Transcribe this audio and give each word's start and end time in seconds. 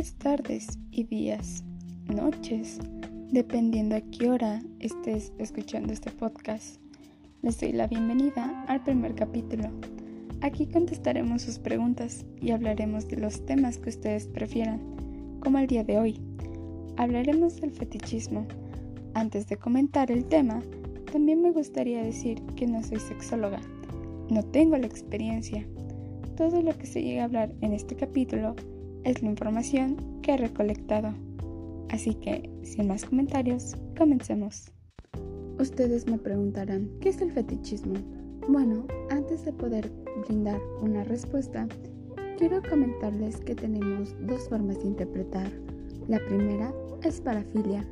Tardes 0.00 0.78
y 0.90 1.04
días, 1.04 1.62
noches, 2.08 2.78
dependiendo 3.30 3.96
a 3.96 4.00
qué 4.00 4.30
hora 4.30 4.62
estés 4.78 5.30
escuchando 5.36 5.92
este 5.92 6.10
podcast. 6.10 6.80
Les 7.42 7.60
doy 7.60 7.72
la 7.72 7.86
bienvenida 7.86 8.64
al 8.66 8.82
primer 8.82 9.14
capítulo. 9.14 9.64
Aquí 10.40 10.64
contestaremos 10.64 11.42
sus 11.42 11.58
preguntas 11.58 12.24
y 12.40 12.52
hablaremos 12.52 13.08
de 13.08 13.18
los 13.18 13.44
temas 13.44 13.76
que 13.76 13.90
ustedes 13.90 14.26
prefieran, 14.26 14.80
como 15.40 15.58
el 15.58 15.66
día 15.66 15.84
de 15.84 15.98
hoy. 15.98 16.18
Hablaremos 16.96 17.60
del 17.60 17.70
fetichismo. 17.70 18.46
Antes 19.12 19.48
de 19.48 19.58
comentar 19.58 20.10
el 20.10 20.24
tema, 20.24 20.62
también 21.12 21.42
me 21.42 21.50
gustaría 21.50 22.02
decir 22.02 22.40
que 22.56 22.66
no 22.66 22.82
soy 22.82 23.00
sexóloga, 23.00 23.60
no 24.30 24.42
tengo 24.44 24.78
la 24.78 24.86
experiencia. 24.86 25.66
Todo 26.38 26.62
lo 26.62 26.76
que 26.78 26.86
se 26.86 27.02
llega 27.02 27.20
a 27.20 27.26
hablar 27.26 27.52
en 27.60 27.74
este 27.74 27.96
capítulo 27.96 28.56
es 29.04 29.22
la 29.22 29.30
información 29.30 29.96
que 30.22 30.34
he 30.34 30.36
recolectado. 30.36 31.14
Así 31.90 32.14
que, 32.14 32.50
sin 32.62 32.88
más 32.88 33.04
comentarios, 33.04 33.74
comencemos. 33.96 34.70
Ustedes 35.58 36.06
me 36.06 36.18
preguntarán, 36.18 36.88
¿qué 37.00 37.10
es 37.10 37.20
el 37.20 37.32
fetichismo? 37.32 37.94
Bueno, 38.48 38.86
antes 39.10 39.44
de 39.44 39.52
poder 39.52 39.90
brindar 40.26 40.60
una 40.80 41.04
respuesta, 41.04 41.66
quiero 42.38 42.62
comentarles 42.62 43.36
que 43.40 43.54
tenemos 43.54 44.14
dos 44.26 44.48
formas 44.48 44.78
de 44.80 44.88
interpretar. 44.88 45.50
La 46.08 46.18
primera 46.26 46.72
es 47.02 47.20
parafilia. 47.20 47.86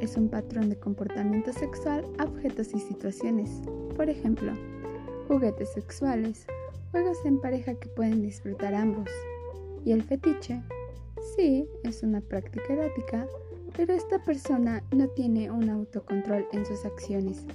Es 0.00 0.16
un 0.16 0.28
patrón 0.28 0.68
de 0.68 0.78
comportamiento 0.78 1.52
sexual 1.52 2.04
a 2.18 2.24
objetos 2.24 2.74
y 2.74 2.80
situaciones. 2.80 3.62
Por 3.96 4.08
ejemplo, 4.08 4.52
juguetes 5.28 5.72
sexuales, 5.72 6.46
juegos 6.90 7.18
en 7.24 7.40
pareja 7.40 7.74
que 7.74 7.88
pueden 7.88 8.22
disfrutar 8.22 8.74
ambos. 8.74 9.08
Y 9.84 9.92
el 9.92 10.02
fetiche, 10.02 10.62
sí, 11.36 11.66
es 11.82 12.02
una 12.02 12.20
práctica 12.20 12.72
erótica, 12.72 13.26
pero 13.76 13.94
esta 13.94 14.22
persona 14.22 14.82
no 14.94 15.08
tiene 15.08 15.50
un 15.50 15.68
autocontrol 15.68 16.46
en 16.52 16.64
sus 16.66 16.84
acciones. 16.84 17.46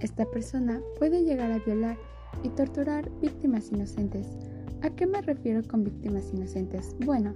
Esta 0.00 0.24
persona 0.30 0.80
puede 0.98 1.22
llegar 1.22 1.50
a 1.52 1.58
violar 1.58 1.96
y 2.42 2.48
torturar 2.50 3.10
víctimas 3.20 3.70
inocentes. 3.72 4.26
¿A 4.82 4.90
qué 4.90 5.06
me 5.06 5.22
refiero 5.22 5.62
con 5.66 5.84
víctimas 5.84 6.30
inocentes? 6.32 6.94
Bueno, 7.04 7.34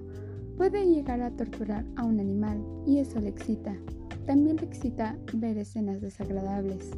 puede 0.56 0.86
llegar 0.86 1.22
a 1.22 1.30
torturar 1.30 1.84
a 1.96 2.04
un 2.04 2.20
animal 2.20 2.62
y 2.86 2.98
eso 2.98 3.20
le 3.20 3.28
excita. 3.28 3.74
También 4.26 4.56
le 4.56 4.64
excita 4.64 5.18
ver 5.34 5.56
escenas 5.56 6.00
desagradables. 6.00 6.90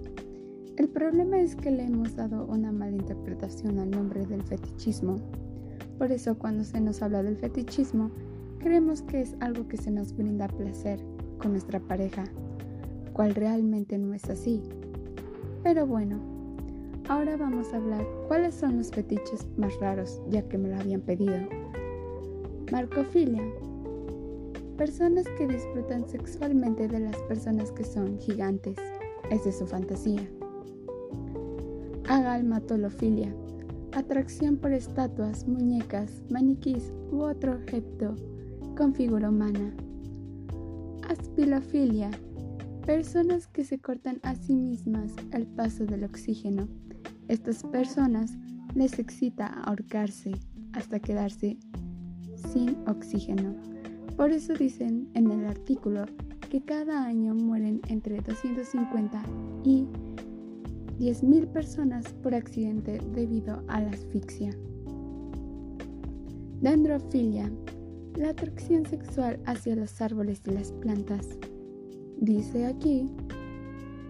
El 0.77 0.89
problema 0.89 1.39
es 1.39 1.55
que 1.55 1.71
le 1.71 1.84
hemos 1.84 2.17
dado 2.17 2.47
una 2.47 2.73
mala 2.73 2.97
interpretación 2.97 3.78
al 3.78 3.91
nombre 3.91 4.27
del 4.27 4.43
fetichismo. 4.43 5.17
Por 6.01 6.12
eso 6.12 6.39
cuando 6.39 6.65
se 6.65 6.81
nos 6.81 7.03
habla 7.03 7.23
del 7.23 7.37
fetichismo, 7.37 8.11
creemos 8.59 9.03
que 9.03 9.20
es 9.20 9.37
algo 9.41 9.69
que 9.69 9.77
se 9.77 9.91
nos 9.91 10.17
brinda 10.17 10.48
placer 10.48 10.98
con 11.37 11.51
nuestra 11.53 11.79
pareja, 11.79 12.25
cual 13.12 13.34
realmente 13.34 13.98
no 13.98 14.15
es 14.15 14.25
así. 14.31 14.62
Pero 15.62 15.87
bueno, 15.87 16.19
ahora 17.06 17.37
vamos 17.37 17.75
a 17.75 17.77
hablar 17.77 18.03
cuáles 18.28 18.55
son 18.55 18.78
los 18.78 18.91
fetiches 18.91 19.47
más 19.59 19.78
raros, 19.78 20.23
ya 20.31 20.41
que 20.48 20.56
me 20.56 20.71
lo 20.71 20.77
habían 20.77 21.03
pedido. 21.03 21.37
Marcofilia. 22.73 23.45
Personas 24.78 25.27
que 25.37 25.48
disfrutan 25.48 26.09
sexualmente 26.09 26.89
de 26.89 27.01
las 27.01 27.17
personas 27.28 27.73
que 27.73 27.84
son 27.84 28.19
gigantes. 28.19 28.78
Es 29.31 29.55
su 29.55 29.67
fantasía. 29.67 30.27
Agalmatolofilia 32.09 33.34
atracción 33.93 34.57
por 34.57 34.73
estatuas, 34.73 35.47
muñecas, 35.47 36.23
maniquís 36.31 36.93
u 37.11 37.23
otro 37.23 37.55
objeto 37.55 38.15
con 38.77 38.95
figura 38.95 39.29
humana. 39.31 39.75
Aspilofilia, 41.09 42.11
personas 42.87 43.47
que 43.49 43.65
se 43.65 43.79
cortan 43.79 44.21
a 44.23 44.34
sí 44.34 44.55
mismas 44.55 45.12
el 45.33 45.47
paso 45.47 45.84
del 45.87 46.05
oxígeno. 46.05 46.69
Estas 47.29 47.62
personas 47.65 48.37
les 48.75 48.99
excita 48.99 49.47
ahorcarse 49.47 50.33
hasta 50.73 51.00
quedarse 51.00 51.59
sin 52.53 52.77
oxígeno. 52.87 53.55
Por 54.17 54.31
eso 54.31 54.55
dicen 54.55 55.09
en 55.15 55.31
el 55.31 55.47
artículo 55.47 56.06
que 56.50 56.61
cada 56.62 57.05
año 57.05 57.34
mueren 57.34 57.81
entre 57.89 58.21
250 58.21 59.23
y 59.65 59.87
10.000 61.00 61.47
personas 61.47 62.12
por 62.22 62.34
accidente 62.34 63.00
debido 63.15 63.62
a 63.69 63.81
la 63.81 63.88
asfixia. 63.88 64.50
Dendrofilia, 66.61 67.50
la 68.16 68.28
atracción 68.28 68.84
sexual 68.84 69.41
hacia 69.47 69.77
los 69.77 69.99
árboles 70.03 70.43
y 70.47 70.50
las 70.50 70.72
plantas. 70.72 71.27
Dice 72.19 72.66
aquí 72.66 73.11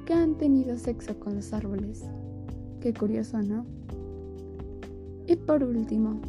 que 0.05 0.15
han 0.15 0.37
tenido 0.37 0.77
sexo 0.77 1.17
con 1.21 1.37
los 1.37 1.53
árboles. 1.53 2.03
Qué 2.81 2.93
curioso, 2.93 3.41
¿no? 3.41 3.65
Y 5.29 5.37
por 5.37 5.63
último, 5.63 6.21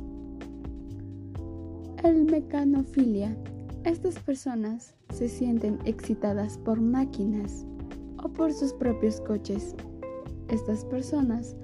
el 2.04 2.26
mecanofilia. 2.26 3.36
Estas 3.84 4.20
personas 4.20 4.94
se 5.12 5.28
sienten 5.28 5.80
excitadas 5.86 6.60
por 6.60 6.80
máquinas 6.80 7.66
o 8.24 8.30
por 8.30 8.54
sus 8.54 8.74
propios 8.74 9.20
coches 9.22 9.76
estas 10.52 10.86
personas 10.86 11.56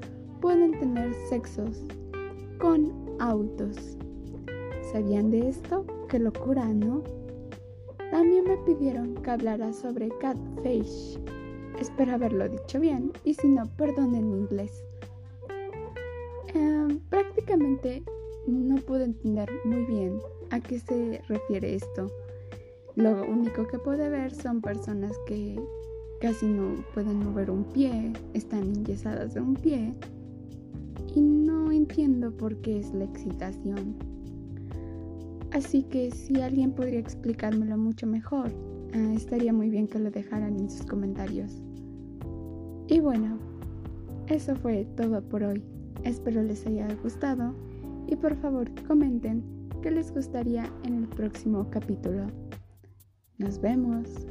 pueden 0.42 0.80
tener 0.80 1.14
sexos 1.30 1.84
con 2.60 2.92
autos. 3.20 3.98
¿Sabían 4.92 5.30
de 5.30 5.50
esto? 5.50 5.86
¡Qué 6.08 6.20
locura, 6.20 6.66
¿no? 6.66 7.04
También 8.12 8.46
me 8.46 8.58
pidieron 8.58 9.16
que 9.16 9.32
hablara 9.32 9.74
sobre 9.74 10.10
catfish. 10.20 11.20
Espero 11.80 12.14
haberlo 12.14 12.48
dicho 12.48 12.80
bien 12.80 13.12
y 13.24 13.34
si 13.34 13.48
no, 13.50 13.64
perdonen 13.76 14.32
mi 14.32 14.38
inglés. 14.38 14.84
Em, 16.54 17.00
prácticamente 17.10 18.04
no 18.48 18.78
pude 18.78 19.04
entender 19.04 19.50
muy 19.66 19.84
bien 19.86 20.20
a 20.52 20.60
qué 20.62 20.80
se 20.80 21.22
refiere 21.28 21.76
esto. 21.76 22.10
Lo 22.96 23.28
único 23.28 23.68
que 23.68 23.78
pude 23.78 24.10
ver 24.10 24.34
son 24.34 24.62
personas 24.62 25.12
que 25.28 25.60
casi 26.20 26.48
no 26.48 26.76
pueden 26.94 27.20
mover 27.20 27.52
un 27.52 27.64
pie, 27.64 28.14
están 28.34 28.64
enyesadas 28.64 29.34
de 29.34 29.42
un 29.42 29.56
pie 29.56 29.94
y 31.16 31.22
no 31.22 31.72
entiendo 31.72 32.32
por 32.32 32.56
qué 32.58 32.80
es 32.80 32.94
la 32.94 33.06
excitación. 33.06 33.96
Así 35.52 35.84
que 35.84 36.12
si 36.12 36.42
alguien 36.42 36.72
podría 36.72 37.00
explicármelo 37.00 37.78
mucho 37.78 38.06
mejor, 38.06 38.52
ah, 38.94 39.14
estaría 39.16 39.54
muy 39.54 39.70
bien 39.70 39.88
que 39.88 40.00
lo 40.00 40.12
dejaran 40.12 40.60
en 40.60 40.70
sus 40.70 40.86
comentarios. 40.86 41.62
Y 42.88 43.00
bueno, 43.00 43.38
eso 44.28 44.56
fue 44.56 44.86
todo 44.96 45.22
por 45.22 45.44
hoy. 45.44 45.64
Espero 46.04 46.44
les 46.44 46.66
haya 46.66 46.88
gustado 47.02 47.54
y 48.08 48.16
por 48.16 48.36
favor 48.36 48.70
comenten 48.88 49.44
qué 49.82 49.92
les 49.92 50.14
gustaría 50.14 50.72
en 50.84 50.96
el 50.96 51.08
próximo 51.08 51.70
capítulo. 51.70 52.28
Nos 53.38 53.60
vemos. 53.60 54.28